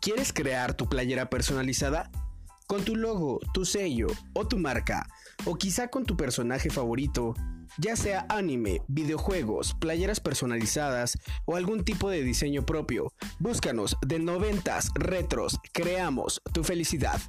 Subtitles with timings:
[0.00, 2.10] ¿Quieres crear tu playera personalizada?
[2.66, 5.06] Con tu logo, tu sello o tu marca,
[5.44, 7.34] o quizá con tu personaje favorito,
[7.76, 13.12] ya sea anime, videojuegos, playeras personalizadas o algún tipo de diseño propio.
[13.40, 17.20] Búscanos de noventas retros, creamos tu felicidad.